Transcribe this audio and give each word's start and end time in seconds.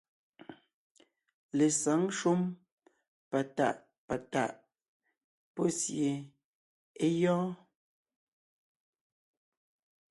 Lesǎŋ 1.57 2.01
shúm 2.17 2.41
patàʼ 3.29 3.77
patàʼ 4.07 4.51
pɔ́ 5.55 5.67
sie 5.79 6.11
é 7.03 7.05
gyɔ́ɔn. 7.19 7.51